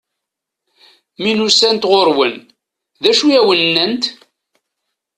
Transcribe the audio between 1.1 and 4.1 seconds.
Mi n-usant ɣur-wen, d acu i awen-nnant?